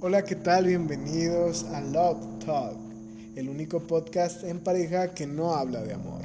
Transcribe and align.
Hola, 0.00 0.24
¿qué 0.24 0.36
tal? 0.36 0.66
Bienvenidos 0.66 1.64
a 1.64 1.80
Love 1.80 2.38
Talk, 2.46 2.78
el 3.36 3.48
único 3.48 3.80
podcast 3.86 4.42
en 4.44 4.60
pareja 4.60 5.12
que 5.12 5.26
no 5.26 5.54
habla 5.54 5.82
de 5.82 5.92
amor. 5.92 6.22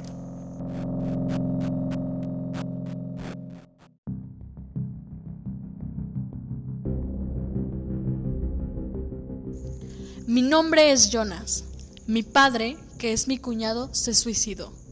Mi 10.26 10.42
nombre 10.42 10.90
es 10.90 11.10
Jonas. 11.10 11.64
Mi 12.06 12.22
padre, 12.22 12.76
que 12.98 13.12
es 13.12 13.28
mi 13.28 13.38
cuñado, 13.38 13.92
se 13.94 14.14
suicidó. 14.14 14.83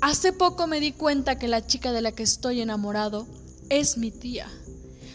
Hace 0.00 0.32
poco 0.32 0.66
me 0.66 0.80
di 0.80 0.92
cuenta 0.92 1.38
que 1.38 1.46
la 1.46 1.66
chica 1.66 1.92
de 1.92 2.00
la 2.00 2.12
que 2.12 2.22
estoy 2.22 2.62
enamorado 2.62 3.26
es 3.68 3.98
mi 3.98 4.10
tía. 4.10 4.48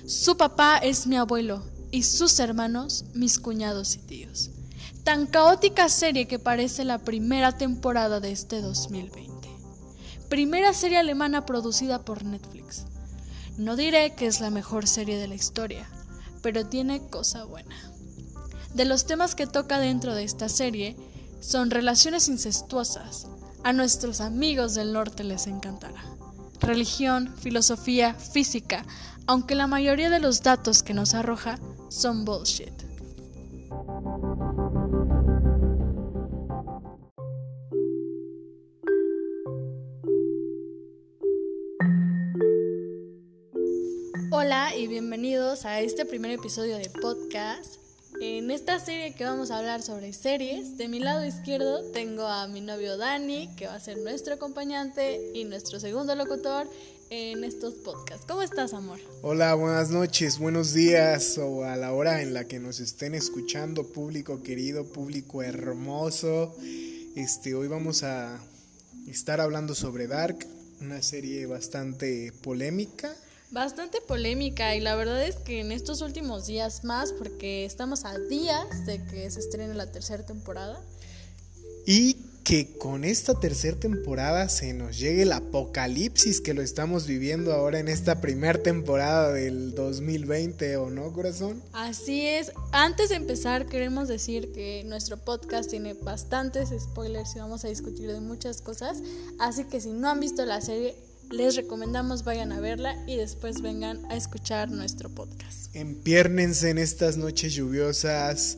Su 0.05 0.37
papá 0.37 0.77
es 0.77 1.07
mi 1.07 1.15
abuelo 1.17 1.63
y 1.89 2.03
sus 2.03 2.39
hermanos 2.39 3.05
mis 3.15 3.39
cuñados 3.39 3.95
y 3.95 3.99
tíos. 3.99 4.51
Tan 5.03 5.25
caótica 5.25 5.89
serie 5.89 6.27
que 6.27 6.37
parece 6.37 6.85
la 6.85 6.99
primera 6.99 7.57
temporada 7.57 8.19
de 8.19 8.31
este 8.31 8.61
2020. 8.61 9.49
Primera 10.29 10.71
serie 10.73 10.99
alemana 10.99 11.47
producida 11.47 12.05
por 12.05 12.23
Netflix. 12.23 12.85
No 13.57 13.75
diré 13.75 14.13
que 14.13 14.27
es 14.27 14.39
la 14.39 14.51
mejor 14.51 14.87
serie 14.87 15.17
de 15.17 15.27
la 15.27 15.35
historia, 15.35 15.89
pero 16.43 16.67
tiene 16.67 17.07
cosa 17.09 17.43
buena. 17.43 17.75
De 18.75 18.85
los 18.85 19.07
temas 19.07 19.33
que 19.33 19.47
toca 19.47 19.79
dentro 19.79 20.13
de 20.13 20.23
esta 20.23 20.47
serie 20.47 20.95
son 21.39 21.71
relaciones 21.71 22.27
incestuosas, 22.27 23.27
a 23.65 23.73
nuestros 23.73 24.21
amigos 24.21 24.75
del 24.75 24.93
norte 24.93 25.23
les 25.23 25.47
encantará. 25.47 25.99
Religión, 26.59 27.33
filosofía, 27.35 28.13
física, 28.13 28.85
aunque 29.25 29.55
la 29.55 29.65
mayoría 29.65 30.11
de 30.11 30.19
los 30.19 30.43
datos 30.43 30.83
que 30.83 30.93
nos 30.93 31.15
arroja 31.15 31.57
son 31.89 32.25
bullshit. 32.25 32.71
Hola 44.29 44.75
y 44.75 44.85
bienvenidos 44.85 45.65
a 45.65 45.79
este 45.79 46.05
primer 46.05 46.29
episodio 46.29 46.77
de 46.77 46.91
podcast 47.01 47.84
en 48.21 48.51
esta 48.51 48.79
serie 48.79 49.13
que 49.13 49.23
vamos 49.23 49.51
a 49.51 49.57
hablar 49.57 49.81
sobre 49.81 50.13
series, 50.13 50.77
de 50.77 50.87
mi 50.87 50.99
lado 50.99 51.25
izquierdo 51.25 51.83
tengo 51.91 52.27
a 52.27 52.47
mi 52.47 52.61
novio 52.61 52.97
Dani, 52.97 53.49
que 53.55 53.67
va 53.67 53.75
a 53.75 53.79
ser 53.79 53.97
nuestro 53.97 54.35
acompañante 54.35 55.31
y 55.33 55.43
nuestro 55.45 55.79
segundo 55.79 56.15
locutor 56.15 56.69
en 57.09 57.43
estos 57.43 57.73
podcasts. 57.73 58.25
¿Cómo 58.27 58.41
estás, 58.41 58.73
amor? 58.73 58.99
Hola, 59.21 59.53
buenas 59.55 59.89
noches, 59.89 60.39
buenos 60.39 60.73
días 60.73 61.37
o 61.37 61.63
a 61.63 61.75
la 61.75 61.93
hora 61.93 62.21
en 62.21 62.33
la 62.33 62.45
que 62.45 62.59
nos 62.59 62.79
estén 62.79 63.15
escuchando, 63.15 63.83
público 63.91 64.41
querido, 64.41 64.85
público 64.85 65.43
hermoso. 65.43 66.55
Este, 67.15 67.53
hoy 67.55 67.67
vamos 67.67 68.03
a 68.03 68.39
estar 69.07 69.41
hablando 69.41 69.75
sobre 69.75 70.07
Dark, 70.07 70.47
una 70.81 71.01
serie 71.01 71.45
bastante 71.45 72.31
polémica 72.41 73.15
bastante 73.51 74.01
polémica 74.01 74.75
y 74.75 74.81
la 74.81 74.95
verdad 74.95 75.23
es 75.23 75.35
que 75.37 75.59
en 75.59 75.71
estos 75.71 76.01
últimos 76.01 76.47
días 76.47 76.83
más, 76.83 77.13
porque 77.13 77.65
estamos 77.65 78.05
a 78.05 78.17
días 78.17 78.85
de 78.85 79.03
que 79.05 79.29
se 79.29 79.39
estrene 79.39 79.73
la 79.73 79.91
tercera 79.91 80.25
temporada. 80.25 80.81
Y 81.85 82.17
que 82.45 82.77
con 82.77 83.03
esta 83.03 83.39
tercera 83.39 83.75
temporada 83.79 84.49
se 84.49 84.71
nos 84.73 84.99
llegue 84.99 85.23
el 85.23 85.31
apocalipsis 85.31 86.41
que 86.41 86.53
lo 86.53 86.61
estamos 86.61 87.07
viviendo 87.07 87.51
ahora 87.51 87.79
en 87.79 87.87
esta 87.87 88.21
primera 88.21 88.61
temporada 88.61 89.33
del 89.33 89.73
2020, 89.73 90.77
¿o 90.77 90.91
no, 90.91 91.11
corazón? 91.11 91.63
Así 91.73 92.21
es. 92.23 92.51
Antes 92.71 93.09
de 93.09 93.15
empezar, 93.15 93.65
queremos 93.65 94.07
decir 94.07 94.51
que 94.51 94.83
nuestro 94.85 95.17
podcast 95.17 95.71
tiene 95.71 95.95
bastantes 95.95 96.69
spoilers 96.79 97.35
y 97.35 97.39
vamos 97.39 97.65
a 97.65 97.67
discutir 97.67 98.11
de 98.11 98.21
muchas 98.21 98.61
cosas. 98.61 98.99
Así 99.39 99.63
que 99.63 99.81
si 99.81 99.89
no 99.89 100.07
han 100.07 100.19
visto 100.19 100.45
la 100.45 100.61
serie, 100.61 100.95
les 101.31 101.55
recomendamos 101.55 102.23
vayan 102.23 102.51
a 102.51 102.59
verla 102.59 102.95
y 103.07 103.17
después 103.17 103.61
vengan 103.61 103.99
a 104.11 104.15
escuchar 104.15 104.69
nuestro 104.71 105.09
podcast. 105.09 105.75
Empiérnense 105.75 106.69
en 106.69 106.77
estas 106.77 107.17
noches 107.17 107.53
lluviosas, 107.53 108.57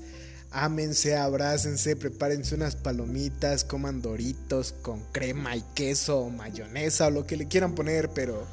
ámense, 0.52 1.16
abrácense, 1.16 1.96
prepárense 1.96 2.56
unas 2.56 2.76
palomitas, 2.76 3.64
coman 3.64 4.02
doritos 4.02 4.74
con 4.82 5.02
crema 5.12 5.56
y 5.56 5.64
queso 5.74 6.20
o 6.20 6.30
mayonesa 6.30 7.08
o 7.08 7.12
lo 7.12 7.26
que 7.26 7.38
le 7.38 7.48
quieran 7.48 7.76
poner, 7.76 8.10
pero 8.10 8.46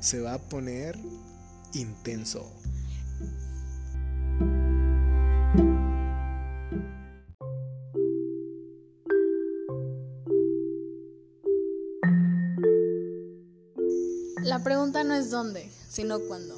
se 0.00 0.20
va 0.20 0.34
a 0.34 0.38
poner 0.38 0.96
intenso. 1.74 2.50
La 14.46 14.60
pregunta 14.60 15.02
no 15.02 15.16
es 15.16 15.28
dónde, 15.32 15.68
sino 15.88 16.20
cuándo. 16.20 16.54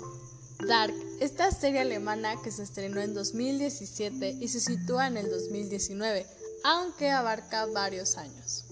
Dark, 0.69 0.93
esta 1.21 1.51
serie 1.51 1.81
alemana 1.81 2.35
que 2.45 2.51
se 2.51 2.63
estrenó 2.63 3.01
en 3.01 3.15
2017 3.15 4.37
y 4.39 4.49
se 4.49 4.61
sitúa 4.61 5.07
en 5.07 5.17
el 5.17 5.31
2019, 5.31 6.27
aunque 6.65 7.09
abarca 7.09 7.65
varios 7.65 8.19
años. 8.19 8.67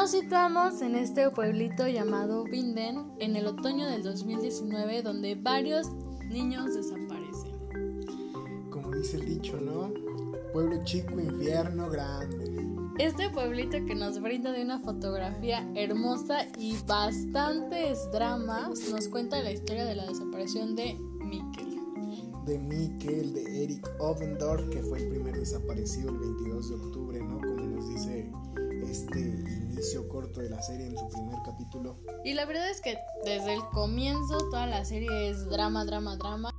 Nos 0.00 0.12
situamos 0.12 0.80
en 0.80 0.94
este 0.94 1.30
pueblito 1.30 1.86
llamado 1.86 2.44
Binden 2.44 3.12
en 3.18 3.36
el 3.36 3.46
otoño 3.46 3.86
del 3.86 4.02
2019 4.02 5.02
donde 5.02 5.34
varios 5.34 5.90
niños 6.26 6.74
desaparecen. 6.74 8.70
Como 8.70 8.92
dice 8.92 9.18
el 9.18 9.26
dicho, 9.26 9.60
¿no? 9.60 9.92
Pueblo 10.54 10.82
chico, 10.84 11.20
infierno 11.20 11.90
grande. 11.90 12.66
Este 12.98 13.28
pueblito 13.28 13.76
que 13.84 13.94
nos 13.94 14.22
brinda 14.22 14.52
de 14.52 14.62
una 14.62 14.80
fotografía 14.80 15.70
hermosa 15.74 16.46
y 16.56 16.78
bastantes 16.86 18.10
dramas 18.10 18.80
nos 18.90 19.06
cuenta 19.06 19.42
la 19.42 19.52
historia 19.52 19.84
de 19.84 19.96
la 19.96 20.06
desaparición 20.06 20.76
de 20.76 20.96
Mikkel. 21.26 21.78
De 22.46 22.58
Mikkel, 22.58 23.34
de 23.34 23.64
Eric 23.64 23.86
Ovendorf, 23.98 24.66
que 24.70 24.82
fue 24.82 25.02
el 25.02 25.08
primer 25.10 25.38
desaparecido 25.38 26.08
el 26.08 26.20
22 26.20 26.70
de 26.70 26.74
octubre, 26.76 26.99
la 30.60 30.66
serie 30.66 30.86
en 30.88 30.98
su 30.98 31.08
primer 31.08 31.38
capítulo. 31.42 31.96
Y 32.22 32.34
la 32.34 32.44
verdad 32.44 32.68
es 32.68 32.82
que 32.82 32.98
desde 33.24 33.54
el 33.54 33.64
comienzo 33.72 34.36
toda 34.50 34.66
la 34.66 34.84
serie 34.84 35.30
es 35.30 35.48
drama, 35.48 35.86
drama, 35.86 36.16
drama. 36.16 36.54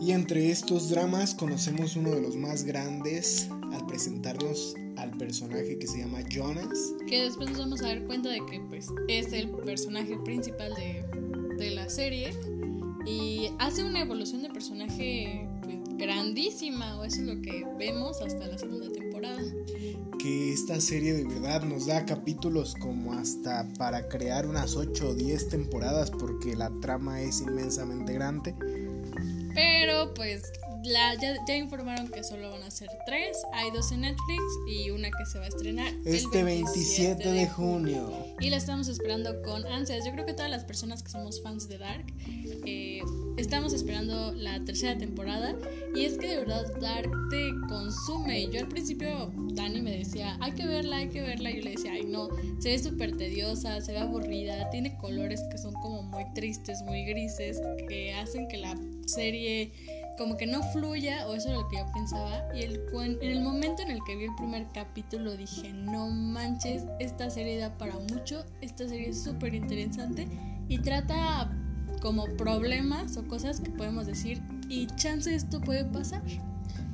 Y 0.00 0.12
entre 0.12 0.50
estos 0.50 0.90
dramas 0.90 1.34
conocemos 1.34 1.96
uno 1.96 2.10
de 2.10 2.20
los 2.20 2.36
más 2.36 2.64
grandes 2.64 3.48
al 3.72 3.86
presentarnos 3.86 4.74
personaje 5.18 5.78
que 5.78 5.86
se 5.86 5.98
llama 5.98 6.20
Jonas. 6.28 6.94
Que 7.06 7.22
después 7.22 7.50
nos 7.50 7.58
vamos 7.58 7.82
a 7.82 7.88
dar 7.88 8.04
cuenta 8.04 8.30
de 8.30 8.44
que 8.46 8.60
pues, 8.60 8.88
es 9.08 9.32
el 9.32 9.50
personaje 9.50 10.16
principal 10.24 10.74
de, 10.74 11.04
de 11.56 11.70
la 11.70 11.88
serie. 11.90 12.30
Y 13.04 13.50
hace 13.58 13.84
una 13.84 14.00
evolución 14.00 14.42
de 14.42 14.50
personaje 14.50 15.48
pues, 15.62 15.76
grandísima, 15.96 16.98
o 16.98 17.04
eso 17.04 17.20
es 17.20 17.26
lo 17.26 17.42
que 17.42 17.66
vemos 17.78 18.20
hasta 18.22 18.46
la 18.46 18.58
segunda 18.58 18.90
temporada. 18.90 19.42
Que 20.18 20.52
esta 20.52 20.80
serie 20.80 21.14
de 21.14 21.24
verdad 21.24 21.62
nos 21.62 21.86
da 21.86 22.04
capítulos 22.04 22.74
como 22.74 23.12
hasta 23.12 23.68
para 23.78 24.08
crear 24.08 24.46
unas 24.46 24.76
8 24.76 25.10
o 25.10 25.14
10 25.14 25.48
temporadas 25.48 26.10
porque 26.10 26.56
la 26.56 26.70
trama 26.80 27.20
es 27.22 27.40
inmensamente 27.40 28.12
grande. 28.12 28.54
Pero 29.54 30.12
pues 30.14 30.52
la, 30.84 31.14
ya, 31.14 31.36
ya 31.46 31.56
informaron 31.56 32.08
que 32.08 32.22
solo 32.22 32.50
van 32.50 32.62
a 32.62 32.70
ser 32.70 32.88
tres. 33.06 33.36
Hay 33.52 33.70
dos 33.70 33.92
en 33.92 34.02
Netflix 34.02 34.42
y 34.68 34.90
una 34.90 35.10
que 35.10 35.26
se 35.26 35.38
va 35.38 35.44
a 35.44 35.48
estrenar 35.48 35.92
este 36.04 36.42
27, 36.42 37.30
de 37.30 37.48
junio. 37.48 38.12
Y 38.40 38.50
la 38.50 38.56
estamos 38.56 38.88
esperando 38.88 39.42
con 39.42 39.66
ansias. 39.66 40.04
Yo 40.04 40.12
creo 40.12 40.26
que 40.26 40.34
todas 40.34 40.50
las 40.50 40.64
personas 40.64 41.02
que 41.02 41.10
somos 41.10 41.42
fans 41.42 41.68
de 41.68 41.78
Dark 41.78 42.06
eh, 42.64 43.00
estamos 43.36 43.72
esperando 43.72 44.32
la 44.32 44.64
tercera 44.64 44.96
temporada. 44.96 45.56
Y 45.94 46.04
es 46.04 46.18
que 46.18 46.28
de 46.28 46.36
verdad 46.38 46.64
Dark 46.80 47.10
te 47.30 47.50
consume. 47.68 48.48
Yo 48.50 48.60
al 48.60 48.68
principio, 48.68 49.32
Dani 49.54 49.80
me 49.80 49.96
decía, 49.98 50.36
hay 50.40 50.52
que 50.52 50.66
verla, 50.66 50.98
hay 50.98 51.08
que 51.08 51.20
verla. 51.20 51.50
Y 51.50 51.56
yo 51.56 51.62
le 51.64 51.70
decía, 51.72 51.92
ay 51.92 52.04
no, 52.04 52.28
se 52.60 52.70
ve 52.70 52.78
súper 52.78 53.16
tediosa, 53.16 53.80
se 53.80 53.92
ve 53.92 53.98
aburrida, 53.98 54.70
tiene 54.70 54.96
colores 54.98 55.42
que 55.50 55.58
son 55.58 55.74
como 55.74 56.02
muy 56.02 56.24
tristes, 56.34 56.82
muy 56.82 57.04
grises, 57.04 57.60
que 57.88 58.14
hacen 58.14 58.48
que 58.48 58.58
la 58.58 58.76
serie 59.06 59.72
como 60.18 60.36
que 60.36 60.46
no 60.46 60.62
fluya, 60.72 61.26
o 61.28 61.34
eso 61.34 61.48
era 61.48 61.58
lo 61.58 61.68
que 61.68 61.76
yo 61.76 61.86
pensaba. 61.94 62.44
Y 62.54 62.62
el, 62.62 62.82
en 62.92 63.30
el 63.30 63.40
momento 63.40 63.82
en 63.82 63.90
el 63.90 64.00
que 64.04 64.16
vi 64.16 64.24
el 64.24 64.34
primer 64.34 64.66
capítulo 64.74 65.36
dije, 65.36 65.72
no 65.72 66.08
manches, 66.10 66.82
esta 66.98 67.30
serie 67.30 67.58
da 67.58 67.78
para 67.78 67.94
mucho, 67.94 68.44
esta 68.60 68.88
serie 68.88 69.10
es 69.10 69.22
súper 69.22 69.54
interesante 69.54 70.28
y 70.68 70.78
trata 70.78 71.50
como 72.02 72.26
problemas 72.36 73.16
o 73.16 73.26
cosas 73.26 73.60
que 73.60 73.70
podemos 73.70 74.06
decir 74.06 74.42
y 74.68 74.86
chance 74.96 75.34
esto 75.34 75.60
puede 75.60 75.84
pasar. 75.84 76.22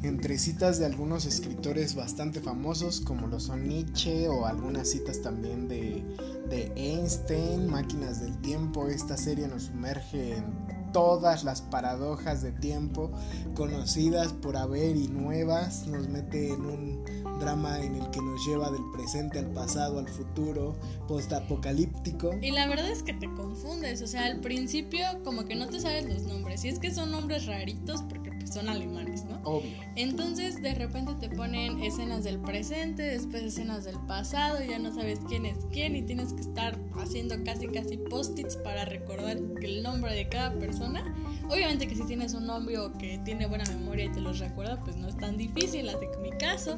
Entre 0.03 0.37
citas 0.37 0.79
de 0.79 0.85
algunos 0.85 1.25
escritores 1.25 1.95
bastante 1.95 2.41
famosos 2.41 3.01
como 3.01 3.27
lo 3.27 3.41
son 3.41 3.67
Nietzsche 3.67 4.29
o 4.29 4.45
algunas 4.45 4.91
citas 4.91 5.23
también 5.23 5.67
de, 5.67 6.05
de 6.51 6.71
Einstein, 6.77 7.67
Máquinas 7.67 8.21
del 8.21 8.37
Tiempo, 8.43 8.89
esta 8.89 9.17
serie 9.17 9.49
nos 9.49 9.65
sumerge 9.65 10.37
en 10.37 10.74
todas 10.95 11.43
las 11.43 11.61
paradojas 11.61 12.41
de 12.41 12.53
tiempo 12.53 13.11
conocidas 13.55 14.33
por 14.33 14.57
haber 14.57 14.97
y 14.97 15.09
nuevas, 15.09 15.89
nos 15.89 16.09
mete 16.09 16.53
en 16.53 16.65
un 16.65 17.05
drama 17.41 17.81
en 17.81 17.97
el 17.97 18.11
que 18.11 18.23
nos 18.23 18.47
lleva 18.47 18.71
del 18.71 18.85
presente 18.93 19.41
al 19.41 19.51
pasado, 19.51 19.99
al 19.99 20.09
futuro, 20.09 20.77
postapocalíptico. 21.09 22.31
Y 22.41 22.53
la 22.53 22.69
verdad 22.69 22.89
es 22.89 23.03
que 23.03 23.13
te 23.13 23.27
confundes, 23.35 24.03
o 24.03 24.07
sea, 24.07 24.27
al 24.27 24.41
principio 24.41 25.05
como 25.25 25.45
que 25.45 25.57
no 25.57 25.69
te 25.69 25.81
sabes 25.81 26.07
los 26.07 26.23
nombres, 26.23 26.65
y 26.65 26.69
es 26.69 26.79
que 26.79 26.95
son 26.95 27.11
nombres 27.11 27.47
raritos 27.47 28.03
pues, 28.45 28.55
son 28.55 28.69
alemanes, 28.69 29.25
¿no? 29.25 29.41
Obvio. 29.45 29.73
Entonces 29.97 30.61
de 30.61 30.75
repente 30.75 31.15
te 31.15 31.35
ponen 31.35 31.83
escenas 31.83 32.25
del 32.25 32.39
presente, 32.39 33.03
después 33.03 33.43
escenas 33.43 33.85
del 33.85 33.99
pasado, 34.07 34.59
ya 34.63 34.79
no 34.79 34.95
sabes 34.95 35.19
quién 35.29 35.47
es 35.47 35.59
quién 35.73 35.97
y 35.97 36.03
tienes 36.03 36.33
que 36.33 36.43
estar 36.43 36.79
haciendo 36.97 37.43
casi 37.43 37.69
casi 37.69 37.97
post-its 37.97 38.57
para 38.57 38.85
recordar 38.85 39.39
el 39.63 39.83
nombre 39.83 40.15
de 40.15 40.29
cada 40.29 40.53
persona. 40.59 41.15
Obviamente 41.49 41.87
que 41.87 41.95
si 41.95 42.05
tienes 42.05 42.35
un 42.35 42.47
novio 42.47 42.93
que 42.99 43.19
tiene 43.25 43.47
buena 43.47 43.65
memoria 43.65 44.07
y 44.07 44.13
te 44.13 44.21
los 44.21 44.39
recuerda, 44.39 44.81
pues 44.83 44.97
no 44.97 45.09
es 45.09 45.17
tan 45.17 45.37
difícil, 45.37 45.89
así 45.89 46.07
que 46.13 46.19
mi 46.19 46.31
caso. 46.39 46.77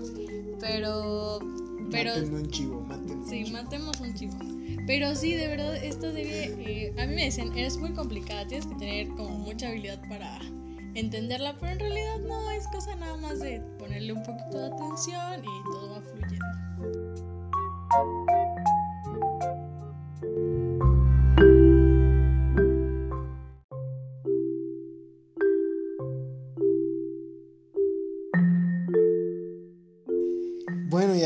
Pero. 0.61 1.41
pero 1.91 2.15
un 2.15 2.49
chivo, 2.49 2.81
matemos. 2.81 3.29
Sí, 3.29 3.45
matemos 3.53 4.01
un 4.01 4.15
chivo. 4.15 4.37
Pero 4.87 5.15
sí, 5.17 5.35
de 5.35 5.49
verdad, 5.49 5.77
esta 5.77 6.13
serie. 6.13 6.55
Eh, 6.59 6.95
a 6.99 7.07
mí 7.07 7.15
me 7.15 7.25
decían, 7.25 7.57
eres 7.57 7.77
muy 7.77 7.93
complicada, 7.93 8.47
tienes 8.47 8.67
que 8.67 8.75
tener 8.77 9.09
como 9.09 9.31
mucha 9.31 9.69
habilidad 9.69 10.01
para 10.09 10.39
entenderla, 10.99 11.57
pero 11.61 11.73
en 11.73 11.79
realidad 11.79 12.19
no, 12.27 12.51
es 12.51 12.67
cosa 12.69 12.95
nada 12.97 13.17
más 13.17 13.41
de 13.41 13.61
ponerle 13.79 14.13
un 14.13 14.23
poquito 14.23 14.59
de 14.59 14.67
atención 14.67 15.45
y 15.45 15.71
todo 15.71 15.91
va 15.91 16.01
fluyendo. 16.03 16.47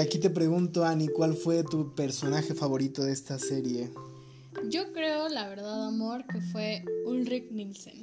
aquí 0.00 0.18
te 0.18 0.30
pregunto, 0.30 0.84
Ani, 0.84 1.08
¿cuál 1.08 1.34
fue 1.34 1.62
tu 1.62 1.94
personaje 1.94 2.54
favorito 2.54 3.04
de 3.04 3.12
esta 3.12 3.38
serie? 3.38 3.90
Yo 4.68 4.92
creo, 4.92 5.28
la 5.28 5.48
verdad, 5.48 5.86
amor, 5.86 6.24
que 6.26 6.40
fue 6.40 6.84
Ulrich 7.06 7.50
Nielsen. 7.50 8.02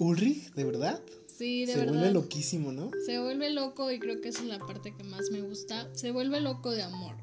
¿Ulrich? 0.00 0.52
¿De 0.54 0.64
verdad? 0.64 0.98
Sí, 1.26 1.66
de 1.66 1.76
verdad. 1.76 1.92
Se 1.92 1.98
vuelve 1.98 2.12
loquísimo, 2.14 2.72
¿no? 2.72 2.90
Se 3.04 3.20
vuelve 3.20 3.50
loco 3.50 3.90
y 3.90 3.98
creo 3.98 4.20
que 4.22 4.30
esa 4.30 4.40
es 4.40 4.48
la 4.48 4.58
parte 4.58 4.94
que 4.96 5.04
más 5.04 5.30
me 5.30 5.42
gusta. 5.42 5.94
Se 5.94 6.10
vuelve 6.10 6.40
loco 6.40 6.70
de 6.70 6.82
amor. 6.82 7.14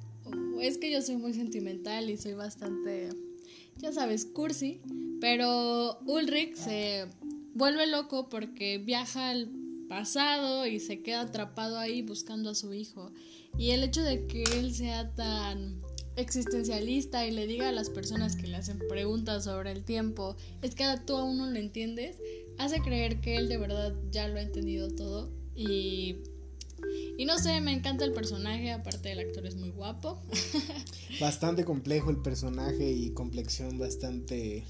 Es 0.62 0.78
que 0.78 0.92
yo 0.92 1.02
soy 1.02 1.18
muy 1.18 1.34
sentimental 1.34 2.10
y 2.10 2.18
soy 2.18 2.34
bastante, 2.34 3.10
ya 3.78 3.92
sabes, 3.92 4.26
cursi. 4.26 4.80
Pero 5.20 5.98
Ulrich 6.06 6.56
se 6.56 7.08
vuelve 7.56 7.88
loco 7.88 8.30
porque 8.30 8.78
viaja 8.78 9.30
al 9.30 9.50
pasado 9.90 10.68
y 10.68 10.80
se 10.80 11.02
queda 11.02 11.22
atrapado 11.22 11.80
ahí 11.80 12.04
buscando 12.04 12.52
a 12.52 12.56
su 12.56 12.74
hijo. 12.76 13.12
Y 13.58 13.72
el 13.72 13.84
hecho 13.84 14.04
de 14.04 14.28
que 14.28 14.44
él 14.44 14.76
sea 14.76 15.16
tan 15.16 15.82
existencialista 16.18 17.26
y 17.26 17.32
le 17.32 17.48
diga 17.48 17.70
a 17.70 17.72
las 17.72 17.90
personas 17.90 18.36
que 18.36 18.48
le 18.48 18.58
hacen 18.58 18.80
preguntas 18.90 19.46
sobre 19.46 19.72
el 19.72 19.84
tiempo, 19.84 20.36
es 20.62 20.76
que 20.76 20.84
tú 21.06 21.16
aún 21.16 21.38
no 21.38 21.46
lo 21.46 21.58
entiendes, 21.58 22.18
hace 22.58 22.82
creer 22.82 23.22
que 23.22 23.38
él 23.38 23.48
de 23.48 23.58
verdad 23.58 23.96
ya 24.12 24.28
lo 24.28 24.40
ha 24.40 24.42
entendido 24.42 24.90
todo 24.90 25.32
y 25.56 26.18
y 27.18 27.26
no 27.26 27.38
sé, 27.40 27.60
me 27.62 27.74
encanta 27.74 28.06
el 28.06 28.14
personaje, 28.14 28.72
aparte 28.72 29.12
el 29.12 29.20
actor 29.20 29.46
es 29.46 29.56
muy 29.56 29.72
guapo. 29.72 30.22
bastante 31.20 31.66
complejo 31.66 32.12
el 32.12 32.18
personaje 32.18 32.92
y 32.92 33.12
complexión 33.12 33.80
bastante 33.80 34.64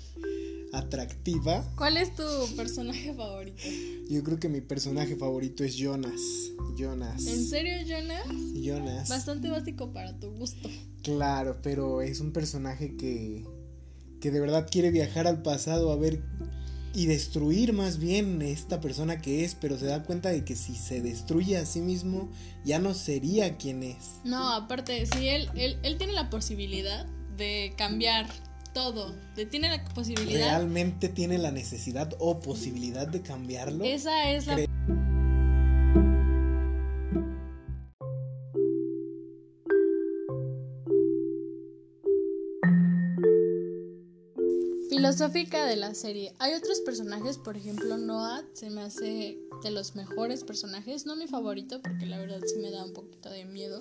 atractiva. 0.71 1.69
¿Cuál 1.75 1.97
es 1.97 2.15
tu 2.15 2.23
personaje 2.55 3.13
favorito? 3.13 3.61
Yo 4.09 4.23
creo 4.23 4.39
que 4.39 4.49
mi 4.49 4.61
personaje 4.61 5.15
favorito 5.15 5.63
es 5.63 5.75
Jonas. 5.75 6.21
Jonas. 6.77 7.25
¿En 7.25 7.45
serio, 7.45 7.73
Jonas? 7.85 8.25
Jonas. 8.53 9.09
Bastante 9.09 9.49
básico 9.49 9.91
para 9.91 10.17
tu 10.19 10.31
gusto. 10.31 10.69
Claro, 11.03 11.59
pero 11.61 12.01
es 12.01 12.19
un 12.19 12.31
personaje 12.31 12.95
que, 12.95 13.45
que 14.21 14.31
de 14.31 14.39
verdad 14.39 14.67
quiere 14.69 14.91
viajar 14.91 15.27
al 15.27 15.41
pasado 15.41 15.91
a 15.91 15.95
ver 15.95 16.21
y 16.94 17.06
destruir 17.06 17.74
más 17.74 18.00
bien 18.00 18.42
esta 18.42 18.81
persona 18.81 19.22
que 19.22 19.44
es, 19.44 19.56
pero 19.56 19.78
se 19.78 19.86
da 19.86 20.04
cuenta 20.04 20.30
de 20.30 20.44
que 20.44 20.56
si 20.56 20.75
se 20.75 21.01
destruye 21.01 21.57
a 21.57 21.66
sí 21.66 21.81
mismo, 21.81 22.30
ya 22.63 22.80
no 22.80 22.94
sería 22.94 23.57
quien 23.57 23.84
es. 23.84 24.19
No, 24.24 24.54
aparte, 24.54 25.06
si 25.06 25.28
él, 25.28 25.50
él, 25.56 25.80
él 25.84 25.98
tiene 25.98 26.13
la 26.13 26.30
posibilidad 26.30 27.06
de 27.38 27.74
cambiar 27.78 28.28
todo. 28.74 29.16
Tiene 29.50 29.69
la 29.69 29.84
posibilidad. 29.86 30.50
¿Realmente 30.50 31.10
tiene 31.10 31.38
la 31.38 31.51
necesidad 31.51 32.13
o 32.19 32.39
posibilidad 32.39 33.07
de 33.07 33.22
cambiarlo? 33.22 33.83
Esa 33.83 34.31
es 34.31 34.45
la. 34.48 34.57
Filosófica 45.18 45.66
de 45.66 45.78
la 45.78 45.96
serie. 45.96 46.36
Hay 46.38 46.54
otros 46.54 46.80
personajes, 46.81 47.40
por 47.40 47.58
ejemplo, 47.58 47.98
Noah 47.98 48.44
se 48.54 48.69
me 48.69 48.81
hace 48.81 49.40
de 49.64 49.72
los 49.72 49.96
mejores 49.96 50.44
personajes, 50.44 51.08
no 51.08 51.16
mi 51.16 51.25
favorito 51.25 51.81
porque 51.81 52.06
la 52.06 52.19
verdad 52.19 52.40
sí 52.46 52.60
me 52.60 52.69
da 52.69 52.86
un 52.86 52.94
poquito 52.94 53.31
de 53.31 53.44
miedo 53.46 53.80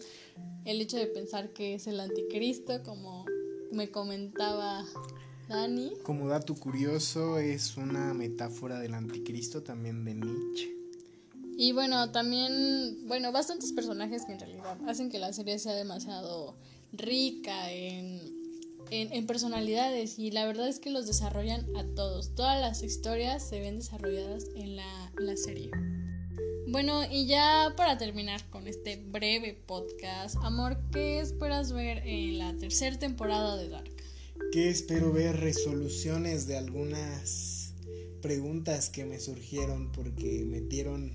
el 0.65 0.81
hecho 0.81 0.97
de 0.97 1.05
pensar 1.05 1.50
que 1.50 1.75
es 1.75 1.88
el 1.88 2.00
anticristo 2.00 2.83
como 2.83 3.27
me 3.71 3.91
comentaba 3.91 4.83
Dani. 5.47 5.93
Como 6.05 6.26
dato 6.26 6.55
curioso, 6.55 7.38
es 7.38 7.76
una 7.76 8.14
metáfora 8.14 8.81
del 8.81 8.95
anticristo 8.95 9.62
también 9.62 10.07
de 10.07 10.14
Nietzsche. 10.14 10.75
Y 11.59 11.73
bueno, 11.73 12.12
también, 12.12 13.07
bueno, 13.07 13.31
bastantes 13.31 13.73
personajes 13.73 14.25
que 14.25 14.33
en 14.33 14.40
realidad 14.40 14.78
hacen 14.88 15.11
que 15.11 15.19
la 15.19 15.35
serie 15.35 15.59
sea 15.59 15.75
demasiado 15.75 16.57
rica 16.95 17.71
en, 17.73 18.36
en, 18.90 19.26
personalidades 19.26 20.19
y 20.19 20.31
la 20.31 20.47
verdad 20.47 20.69
es 20.69 20.78
que 20.78 20.90
los 20.90 21.07
desarrollan 21.07 21.66
a 21.76 21.85
todos. 21.95 22.35
Todas 22.35 22.61
las 22.61 22.83
historias 22.83 23.47
se 23.47 23.61
ven 23.61 23.78
desarrolladas 23.78 24.47
en 24.55 24.76
la, 24.76 25.12
la 25.19 25.37
serie. 25.37 25.71
Bueno, 26.69 27.02
y 27.11 27.26
ya 27.26 27.75
para 27.76 27.97
terminar 27.97 28.49
con 28.50 28.66
este 28.66 28.97
breve 28.97 29.55
podcast, 29.66 30.37
amor, 30.43 30.78
¿qué 30.93 31.21
esperas 31.21 31.73
ver 31.73 31.99
en 32.07 32.38
la 32.38 32.57
tercera 32.57 32.99
temporada 32.99 33.57
de 33.57 33.69
Dark? 33.69 33.90
¿Qué 34.52 34.69
espero 34.69 35.12
ver? 35.12 35.37
Resoluciones 35.37 36.47
de 36.47 36.57
algunas 36.57 37.73
preguntas 38.21 38.90
que 38.90 39.05
me 39.05 39.21
surgieron 39.21 39.93
porque 39.93 40.45
metieron 40.45 41.12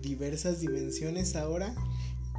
diversas 0.00 0.60
dimensiones 0.60 1.36
ahora 1.36 1.74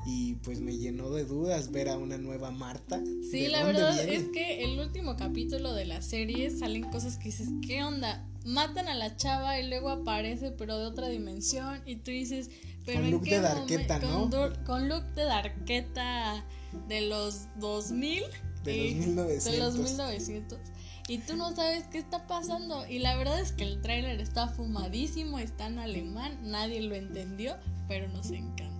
y 0.05 0.35
pues 0.35 0.59
me 0.59 0.77
llenó 0.77 1.09
de 1.09 1.25
dudas 1.25 1.71
ver 1.71 1.89
a 1.89 1.97
una 1.97 2.17
nueva 2.17 2.51
Marta. 2.51 3.01
Sí, 3.31 3.47
la 3.47 3.63
verdad 3.63 3.97
es 4.07 4.25
que 4.33 4.63
el 4.63 4.79
último 4.79 5.15
capítulo 5.15 5.73
de 5.73 5.85
la 5.85 6.01
serie 6.01 6.49
salen 6.51 6.83
cosas 6.83 7.17
que 7.17 7.25
dices, 7.25 7.49
¿qué 7.65 7.83
onda? 7.83 8.25
matan 8.45 8.87
a 8.87 8.95
la 8.95 9.15
chava 9.15 9.59
y 9.59 9.67
luego 9.67 9.89
aparece 9.89 10.51
pero 10.51 10.77
de 10.77 10.85
otra 10.85 11.07
dimensión 11.07 11.81
y 11.85 11.97
tú 11.97 12.11
dices, 12.11 12.49
pero 12.85 12.99
con 12.99 13.05
¿en 13.05 13.11
look 13.11 13.23
qué 13.23 13.35
de 13.35 13.41
darqueta, 13.41 13.99
¿no? 13.99 14.29
Con, 14.65 14.89
look 14.89 15.03
de 15.15 15.23
darqueta 15.23 16.45
de 16.87 17.01
los 17.01 17.47
2000 17.59 18.23
De 18.63 18.75
los 18.75 18.91
Y- 18.91 18.95
1900. 18.95 19.51
De 19.51 19.57
los 19.57 19.75
1900. 19.75 20.59
Y 21.07 21.17
tú 21.19 21.35
no 21.35 21.53
sabes 21.53 21.85
qué 21.87 21.97
está 21.97 22.27
pasando. 22.27 22.87
Y 22.87 22.99
la 22.99 23.17
verdad 23.17 23.39
es 23.41 23.51
que 23.51 23.65
el 23.65 23.81
tráiler 23.81 24.21
está 24.21 24.47
fumadísimo, 24.47 25.37
está 25.37 25.67
en 25.67 25.79
alemán, 25.79 26.39
nadie 26.43 26.81
lo 26.81 26.95
entendió, 26.95 27.57
pero 27.89 28.07
nos 28.07 28.31
encanta. 28.31 28.72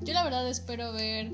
Yo 0.00 0.14
la 0.14 0.24
verdad 0.24 0.48
espero 0.48 0.92
ver 0.92 1.32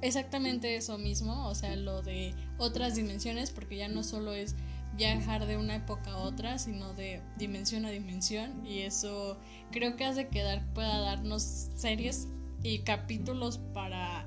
exactamente 0.00 0.76
eso 0.76 0.96
mismo, 0.98 1.46
o 1.48 1.54
sea, 1.54 1.74
lo 1.76 2.02
de 2.02 2.34
otras 2.58 2.94
dimensiones, 2.94 3.50
porque 3.50 3.76
ya 3.76 3.88
no 3.88 4.02
solo 4.02 4.32
es 4.32 4.54
viajar 4.96 5.46
de 5.46 5.56
una 5.56 5.76
época 5.76 6.12
a 6.12 6.16
otra, 6.18 6.58
sino 6.58 6.92
de 6.94 7.22
dimensión 7.36 7.84
a 7.84 7.90
dimensión. 7.90 8.66
Y 8.66 8.80
eso 8.80 9.38
creo 9.70 9.96
que 9.96 10.04
hace 10.04 10.28
que 10.28 10.42
dar- 10.42 10.64
pueda 10.74 10.98
darnos 11.00 11.42
series 11.76 12.28
y 12.62 12.80
capítulos 12.80 13.58
para 13.74 14.26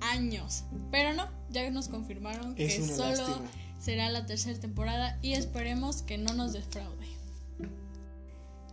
años. 0.00 0.64
Pero 0.90 1.14
no, 1.14 1.28
ya 1.50 1.68
nos 1.70 1.88
confirmaron 1.88 2.54
Es 2.58 2.76
que 2.76 2.86
solo 2.86 3.10
lástima. 3.16 3.50
será 3.80 4.10
la 4.10 4.26
tercera 4.26 4.58
temporada 4.60 5.18
y 5.22 5.32
esperemos 5.32 6.02
que 6.02 6.18
no 6.18 6.34
nos 6.34 6.52
defraude. 6.52 7.06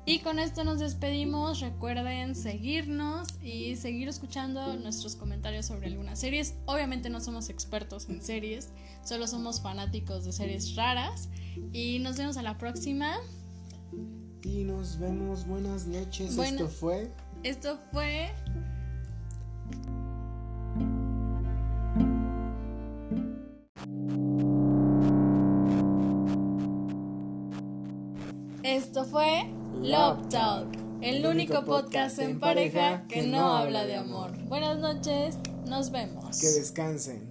Y 0.10 0.22
con 0.22 0.40
esto 0.40 0.64
nos 0.64 0.80
despedimos. 0.80 1.60
Recuerden 1.60 2.34
seguirnos 2.34 3.28
y 3.44 3.76
seguir 3.76 4.08
escuchando 4.08 4.76
nuestros 4.78 5.16
comentarios 5.16 5.68
sobre 5.68 5.86
algunas 5.86 6.20
series. 6.20 6.56
Obviamente 6.66 7.12
no 7.12 7.22
somos 7.22 7.50
expertos 7.50 8.10
en 8.10 8.20
series, 8.20 8.70
solo 9.04 9.28
somos 9.28 9.62
fanáticos 9.62 10.26
de 10.26 10.32
series 10.32 10.76
raras. 10.76 11.30
Y 11.74 12.00
nos 12.00 12.18
vemos 12.18 12.38
a 12.38 12.42
la 12.42 12.58
próxima. 12.58 13.18
Y 14.42 14.64
nos 14.64 14.98
vemos. 14.98 15.46
Buenas 15.46 15.86
noches. 15.86 16.36
Bueno. 16.36 16.66
Esto 16.66 16.70
fue. 16.70 17.12
Esto 17.44 17.80
fue 17.92 18.32
Love 29.90 30.30
Talk, 30.30 30.68
el 31.02 31.26
único 31.26 31.66
podcast 31.66 32.20
en 32.20 32.40
pareja 32.40 33.08
que 33.10 33.24
no 33.24 33.58
habla 33.58 33.88
de 33.88 33.96
amor. 33.96 34.30
Buenas 34.44 34.78
noches, 34.78 35.36
nos 35.66 35.90
vemos. 35.90 36.40
Que 36.40 36.46
descansen. 36.46 37.28